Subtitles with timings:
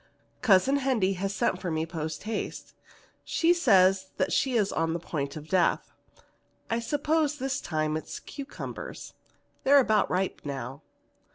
[0.41, 2.73] Cousin Hendy has sent for me post haste.
[3.23, 5.91] She says she is at the point of death.
[6.71, 9.13] I suppose this time it is cucumbers.
[9.63, 10.81] They are about ripe now.